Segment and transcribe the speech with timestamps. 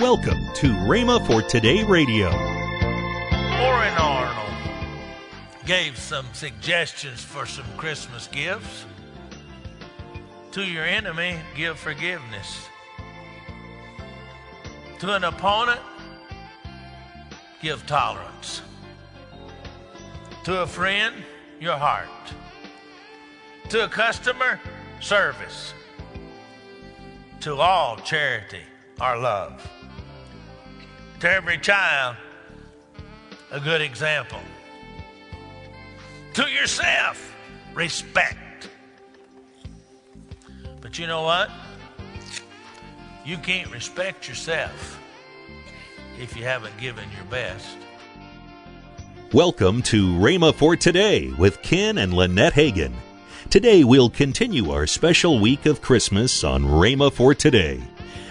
[0.00, 2.30] Welcome to Rhema for Today Radio.
[2.30, 4.54] Warren Arnold
[5.66, 8.86] gave some suggestions for some Christmas gifts.
[10.52, 12.68] To your enemy, give forgiveness.
[15.00, 15.80] To an opponent,
[17.60, 18.62] give tolerance.
[20.44, 21.12] To a friend,
[21.58, 22.06] your heart.
[23.70, 24.60] To a customer,
[25.00, 25.74] service.
[27.40, 28.62] To all, charity,
[29.00, 29.68] our love
[31.20, 32.16] to every child
[33.50, 34.40] a good example.
[36.34, 37.34] To yourself,
[37.74, 38.68] respect.
[40.80, 41.50] But you know what?
[43.24, 45.00] You can't respect yourself
[46.20, 47.76] if you haven't given your best.
[49.32, 52.92] Welcome to Rhema for Today with Ken and Lynette Hagin.
[53.50, 57.82] Today we'll continue our special week of Christmas on Rhema for Today.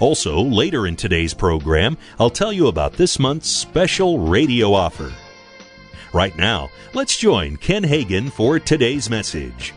[0.00, 5.12] Also, later in today's program, I'll tell you about this month's special radio offer.
[6.14, 9.74] Right now, let's join Ken Hagin for today's message.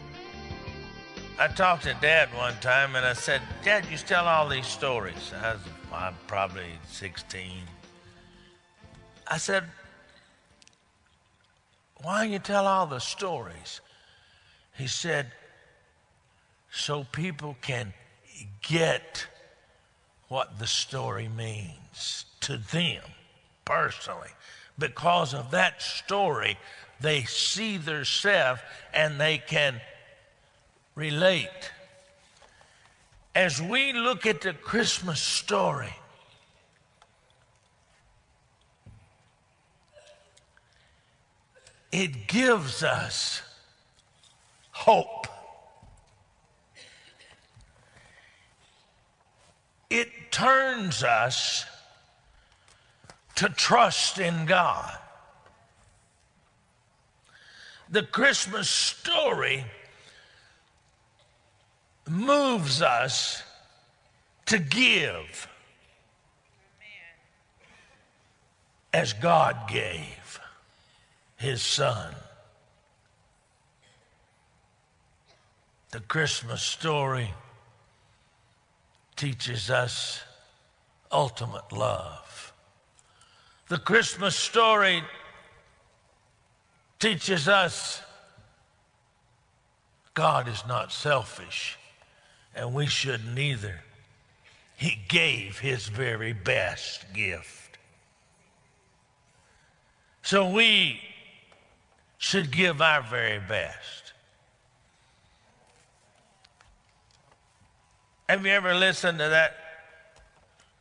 [1.37, 5.33] I talked to Dad one time and I said, Dad, you tell all these stories.
[5.41, 7.51] I was, I'm probably 16.
[9.27, 9.65] I said,
[12.01, 13.81] Why you tell all the stories?
[14.77, 15.33] He said,
[16.71, 17.93] So people can
[18.61, 19.27] get
[20.33, 23.03] what the story means to them
[23.65, 24.31] personally.
[24.79, 26.57] Because of that story,
[26.99, 28.59] they see their self
[28.95, 29.79] and they can
[30.95, 31.71] relate.
[33.35, 35.93] As we look at the Christmas story,
[41.91, 43.43] it gives us
[44.71, 45.27] hope.
[49.93, 51.65] it turns us
[53.33, 54.97] to trust in God.
[57.89, 59.63] The Christmas story
[62.09, 63.41] moves us
[64.47, 65.47] to give
[68.93, 70.41] as God gave
[71.37, 72.13] his son.
[75.91, 77.33] The Christmas story
[79.15, 80.21] teaches us
[81.13, 82.53] ultimate love.
[83.69, 85.03] The Christmas story
[86.99, 88.01] teaches us
[90.13, 91.77] God is not selfish,
[92.55, 93.81] and we shouldn't either.
[94.75, 97.77] He gave his very best gift.
[100.21, 100.99] So we
[102.17, 104.13] should give our very best.
[108.29, 109.62] Have you ever listened to that?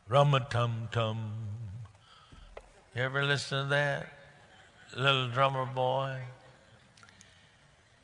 [0.07, 1.33] Rum a tum tum.
[2.95, 4.09] You ever listen to that?
[4.95, 6.19] Little drummer boy.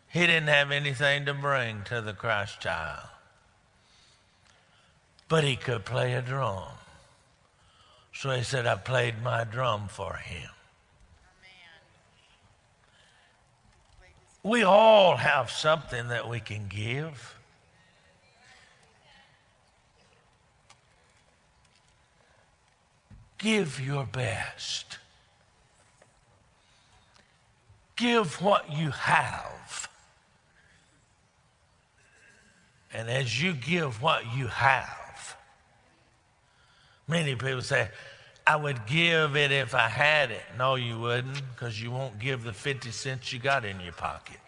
[0.08, 3.08] He didn't have anything to bring to the Christ child,
[5.28, 6.64] but he could play a drum.
[8.12, 10.50] So he said, I played my drum for him.
[14.42, 17.39] We all have something that we can give.
[23.40, 24.98] Give your best.
[27.96, 29.90] Give what you have.
[32.94, 35.38] And as you give what you have,
[37.08, 37.90] many people say,
[38.46, 40.42] I would give it if I had it.
[40.58, 44.40] No, you wouldn't, because you won't give the 50 cents you got in your pocket.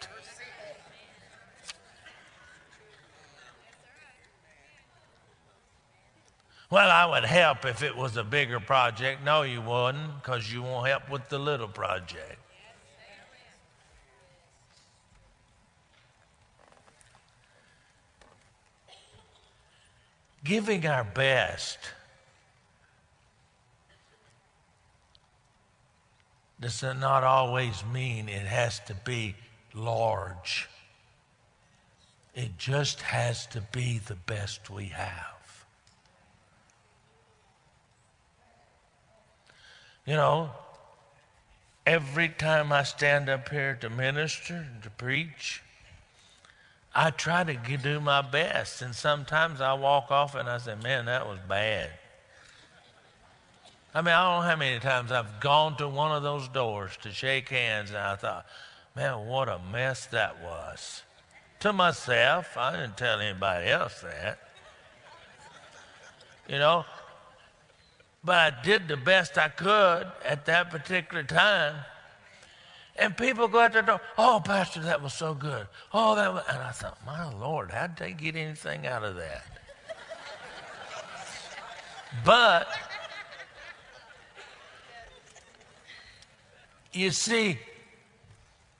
[6.72, 9.26] Well, I would help if it was a bigger project.
[9.26, 12.38] No, you wouldn't, because you won't help with the little project.
[20.46, 21.78] Giving our best
[26.62, 29.36] does not always mean it has to be
[29.74, 30.70] large.
[32.34, 35.41] It just has to be the best we have.
[40.06, 40.50] You know,
[41.86, 45.62] every time I stand up here to minister, and to preach,
[46.94, 48.82] I try to do my best.
[48.82, 51.90] And sometimes I walk off and I say, man, that was bad.
[53.94, 56.98] I mean, I don't know how many times I've gone to one of those doors
[57.02, 58.46] to shake hands and I thought,
[58.96, 61.04] man, what a mess that was.
[61.60, 64.40] To myself, I didn't tell anybody else that.
[66.48, 66.86] You know,
[68.24, 71.76] but I did the best I could at that particular time.
[72.98, 75.68] And people go out there, door, oh, Pastor, that was so good.
[75.94, 79.44] Oh, that was, and I thought, my Lord, how'd they get anything out of that?
[82.26, 82.68] but
[86.92, 87.58] you see,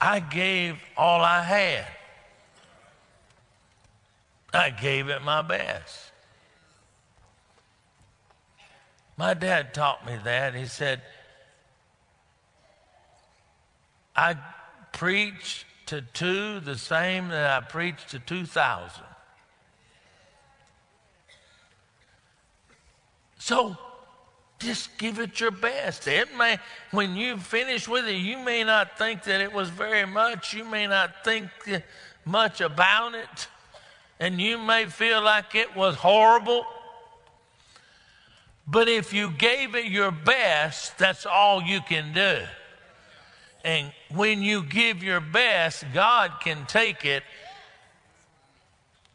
[0.00, 1.86] I gave all I had.
[4.52, 6.11] I gave it my best.
[9.22, 10.52] My dad taught me that.
[10.52, 11.00] He said,
[14.16, 14.34] I
[14.90, 19.04] preach to two the same that I preach to 2,000.
[23.38, 23.76] So
[24.58, 26.08] just give it your best.
[26.08, 26.58] It may,
[26.90, 30.52] when you finish with it, you may not think that it was very much.
[30.52, 31.48] You may not think
[32.24, 33.46] much about it.
[34.18, 36.66] And you may feel like it was horrible.
[38.66, 42.38] But if you gave it your best, that's all you can do.
[43.64, 47.22] And when you give your best, God can take it,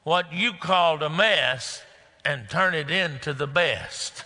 [0.03, 1.81] what you called a mess,
[2.23, 4.23] and turn it into the best.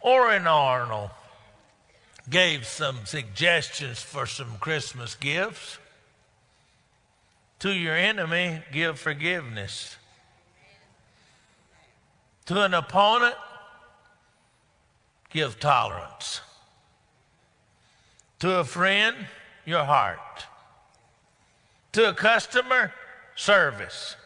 [0.00, 1.10] Oren Arnold
[2.28, 5.78] gave some suggestions for some Christmas gifts.
[7.60, 9.96] To your enemy, give forgiveness.
[12.46, 13.34] To an opponent,
[15.30, 16.40] give tolerance.
[18.40, 19.16] To a friend,
[19.64, 20.46] your heart.
[21.92, 22.92] To a customer,
[23.36, 24.16] service.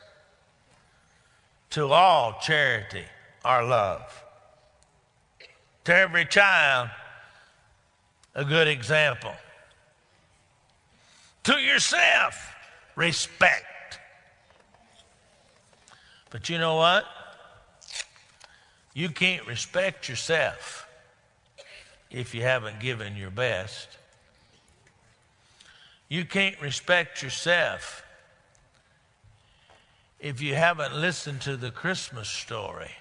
[1.70, 3.04] To all, charity
[3.44, 4.22] our love.
[5.84, 6.88] To every child,
[8.34, 9.34] a good example.
[11.44, 12.54] To yourself,
[12.96, 13.98] respect.
[16.30, 17.04] But you know what?
[18.94, 20.88] You can't respect yourself
[22.10, 23.88] if you haven't given your best.
[26.08, 28.04] You can't respect yourself
[30.20, 32.92] if you haven't listened to the Christmas story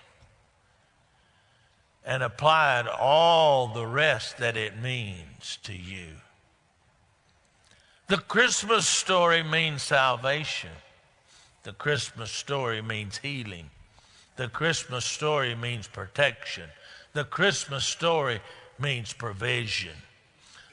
[2.04, 6.08] and applied all the rest that it means to you.
[8.08, 10.72] The Christmas story means salvation.
[11.64, 13.70] The Christmas story means healing.
[14.36, 16.70] The Christmas story means protection.
[17.14, 18.42] The Christmas story
[18.80, 19.94] means provision.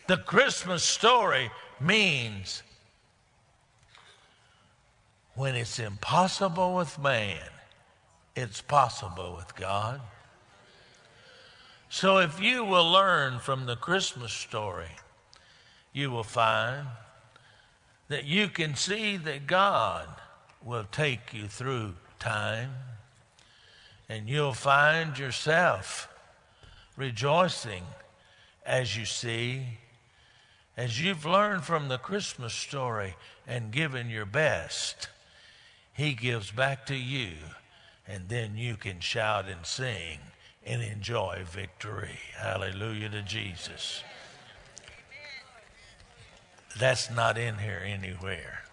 [0.06, 2.62] The Christmas story means
[5.34, 7.38] when it's impossible with man,
[8.34, 10.00] it's possible with God.
[11.90, 14.90] So if you will learn from the Christmas story,
[15.92, 16.86] you will find
[18.08, 20.08] that you can see that God
[20.64, 22.70] will take you through time
[24.10, 26.08] and you'll find yourself
[26.96, 27.84] rejoicing
[28.66, 29.62] as you see,
[30.76, 33.14] as you've learned from the Christmas story
[33.46, 35.08] and given your best,
[35.92, 37.34] He gives back to you,
[38.04, 40.18] and then you can shout and sing
[40.66, 42.18] and enjoy victory.
[42.36, 44.02] Hallelujah to Jesus.
[46.80, 48.64] That's not in here anywhere.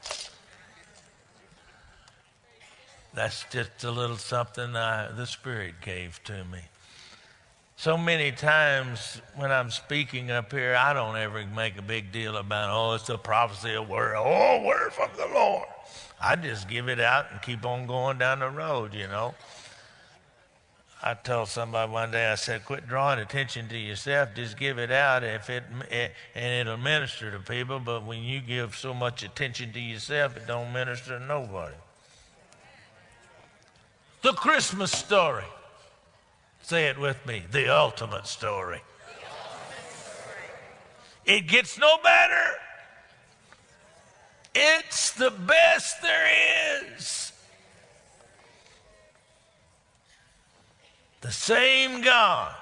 [3.17, 6.59] That's just a little something I, the Spirit gave to me.
[7.75, 12.37] So many times when I'm speaking up here, I don't ever make a big deal
[12.37, 14.13] about, oh, it's a prophecy of word.
[14.19, 15.65] Oh, word from the Lord.
[16.21, 19.33] I just give it out and keep on going down the road, you know.
[21.01, 24.29] I told somebody one day, I said, quit drawing attention to yourself.
[24.35, 27.79] Just give it out if it, it and it'll minister to people.
[27.79, 31.73] But when you give so much attention to yourself, it don't minister to nobody.
[34.27, 35.45] The Christmas story.
[36.61, 38.81] Say it with me the ultimate story.
[41.23, 42.51] It gets no better.
[44.53, 46.27] It's the best there
[46.97, 47.31] is.
[51.21, 52.53] The same God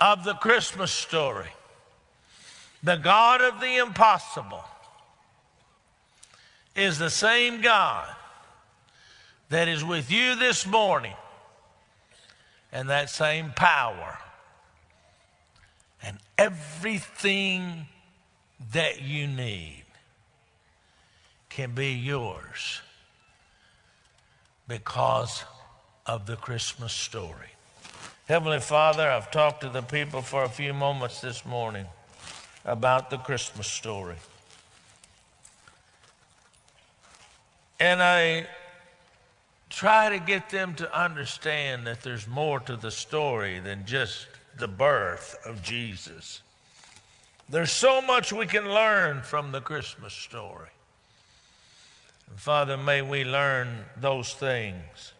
[0.00, 1.52] of the Christmas story,
[2.82, 4.64] the God of the impossible,
[6.74, 8.08] is the same God
[9.48, 11.14] that is with you this morning
[12.72, 14.18] and that same power
[16.02, 17.86] and everything
[18.72, 19.84] that you need
[21.48, 22.80] can be yours
[24.66, 25.44] because
[26.06, 27.48] of the Christmas story.
[28.26, 31.86] Heavenly Father, I've talked to the people for a few moments this morning
[32.64, 34.16] about the Christmas story.
[37.80, 38.46] And I
[39.70, 44.26] try to get them to understand that there's more to the story than just
[44.58, 46.42] the birth of Jesus.
[47.48, 50.70] There's so much we can learn from the Christmas story.
[52.30, 55.12] And Father, may we learn those things.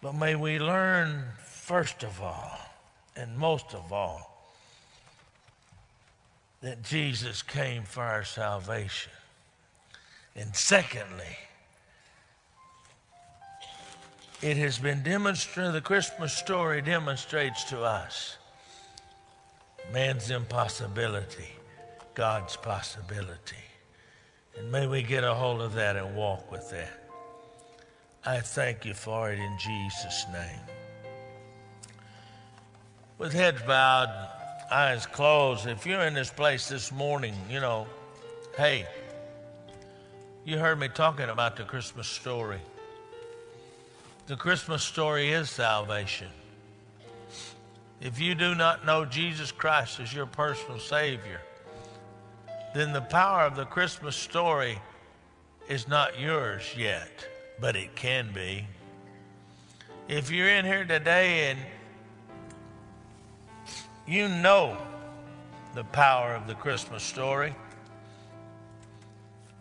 [0.00, 2.58] But may we learn, first of all,
[3.16, 4.52] and most of all,
[6.62, 9.12] that Jesus came for our salvation.
[10.38, 11.36] And secondly,
[14.40, 18.36] it has been demonstrated, the Christmas story demonstrates to us
[19.92, 21.48] man's impossibility,
[22.14, 23.56] God's possibility.
[24.56, 27.04] And may we get a hold of that and walk with that.
[28.24, 30.60] I thank you for it in Jesus' name.
[33.18, 34.28] With heads bowed,
[34.70, 37.88] eyes closed, if you're in this place this morning, you know,
[38.56, 38.86] hey,
[40.44, 42.60] you heard me talking about the Christmas story.
[44.26, 46.28] The Christmas story is salvation.
[48.00, 51.40] If you do not know Jesus Christ as your personal Savior,
[52.74, 54.78] then the power of the Christmas story
[55.68, 57.26] is not yours yet,
[57.60, 58.66] but it can be.
[60.06, 61.58] If you're in here today and
[64.06, 64.76] you know
[65.74, 67.54] the power of the Christmas story,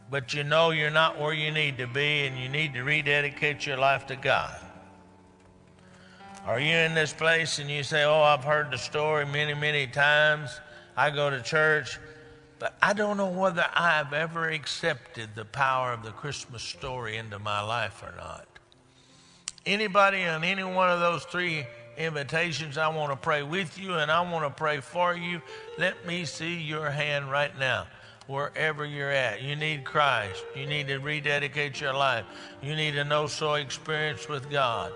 [0.09, 3.65] but you know you're not where you need to be and you need to rededicate
[3.65, 4.55] your life to God.
[6.45, 9.85] Are you in this place and you say, Oh, I've heard the story many, many
[9.85, 10.61] times.
[10.95, 11.99] I go to church,
[12.57, 17.37] but I don't know whether I've ever accepted the power of the Christmas story into
[17.37, 18.47] my life or not.
[19.65, 24.09] Anybody on any one of those three invitations, I want to pray with you and
[24.09, 25.41] I want to pray for you.
[25.77, 27.87] Let me see your hand right now
[28.27, 29.41] wherever you're at.
[29.41, 30.43] You need Christ.
[30.55, 32.25] You need to rededicate your life.
[32.62, 34.91] You need a no so experience with God.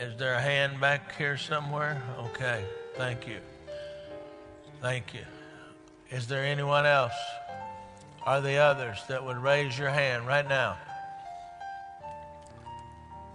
[0.00, 2.02] Is there a hand back here somewhere?
[2.18, 2.64] Okay.
[2.96, 3.38] Thank you.
[4.80, 5.24] Thank you.
[6.10, 7.12] Is there anyone else?
[8.24, 10.76] Are the others that would raise your hand right now?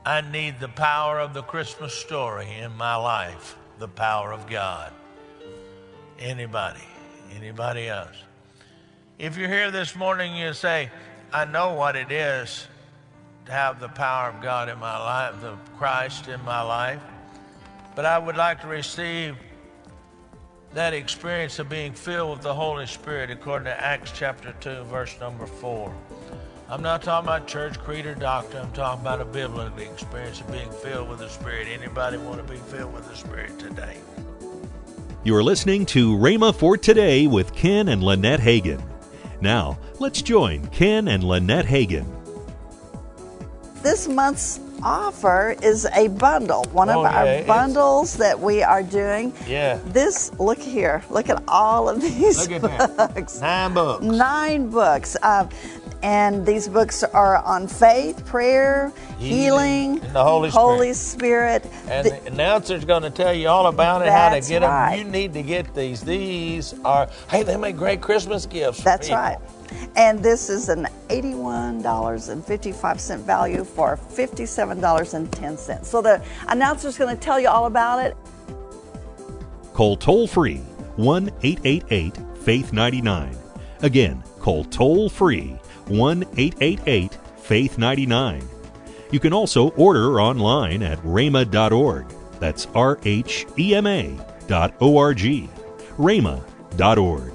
[0.06, 4.92] I need the power of the Christmas story in my life, the power of God.
[6.20, 6.84] Anybody?
[7.34, 8.15] Anybody else?
[9.17, 10.91] If you're here this morning, you say,
[11.32, 12.67] I know what it is
[13.46, 17.01] to have the power of God in my life, the Christ in my life,
[17.96, 19.38] but I would like to receive
[20.74, 25.17] that experience of being filled with the Holy Spirit according to Acts chapter 2, verse
[25.22, 25.94] number 4.
[26.67, 28.63] I'm not talking about church, creed, or doctrine.
[28.63, 31.67] I'm talking about a biblical experience of being filled with the Spirit.
[31.67, 33.98] Anybody want to be filled with the Spirit today?
[35.25, 38.79] You're listening to Rhema for Today with Ken and Lynette Hagin.
[39.41, 42.05] Now, let's join Ken and Lynette Hagin.
[43.82, 48.84] This month's offer is a bundle, one Oh, of our yeah, bundles that we are
[48.84, 49.34] doing.
[49.48, 49.80] Yeah.
[49.88, 53.42] This, look here, look at all of these Look at books.
[53.42, 54.06] Nine books.
[54.06, 55.18] Nine books.
[55.22, 55.48] Uh,
[56.04, 61.65] and these books are on faith, prayer, Healing, healing, the Holy Holy Spirit.
[61.88, 64.98] And The- the announcer's going to tell you all about it, how to get them.
[65.00, 66.01] You need to get these.
[66.01, 68.84] These are, hey, they make great Christmas gifts.
[68.84, 69.38] That's right.
[69.96, 75.86] And this is an $81.55 value for $57.10.
[75.86, 78.17] So the announcer's going to tell you all about it.
[79.74, 80.62] Call toll free
[80.96, 83.36] 1 888 Faith 99.
[83.82, 88.48] Again, call toll free 1 888 Faith 99.
[89.12, 92.05] You can also order online at rhema.org.
[92.39, 94.17] That's R H E M A
[94.48, 95.50] dot O R G.
[95.98, 97.35] rhema.org.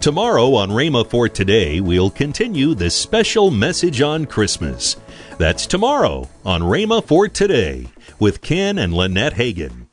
[0.00, 4.96] Tomorrow on Rhema for Today, we'll continue this special message on Christmas.
[5.38, 7.88] That's tomorrow on Rhema for Today
[8.20, 9.87] with Ken and Lynette Hagin.